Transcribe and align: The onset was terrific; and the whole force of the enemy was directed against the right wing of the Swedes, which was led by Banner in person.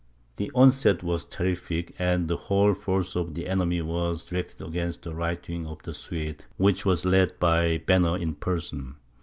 The 0.37 0.51
onset 0.55 1.03
was 1.03 1.25
terrific; 1.27 1.93
and 1.99 2.27
the 2.27 2.35
whole 2.35 2.73
force 2.73 3.15
of 3.15 3.35
the 3.35 3.47
enemy 3.47 3.83
was 3.83 4.25
directed 4.25 4.65
against 4.65 5.03
the 5.03 5.13
right 5.13 5.47
wing 5.47 5.67
of 5.67 5.83
the 5.83 5.93
Swedes, 5.93 6.47
which 6.57 6.87
was 6.87 7.05
led 7.05 7.37
by 7.37 7.77
Banner 7.77 8.17
in 8.17 8.33
person. 8.33 8.95